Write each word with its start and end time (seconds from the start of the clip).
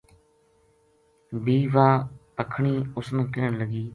بھی 1.43 1.57
واہ 1.73 1.95
پکھنی 2.35 2.75
اُس 2.97 3.07
نا 3.15 3.23
کہن 3.33 3.51
لگی 3.61 3.85